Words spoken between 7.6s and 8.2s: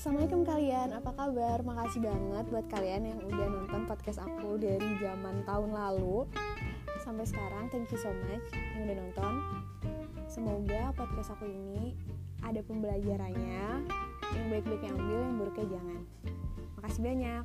Thank you so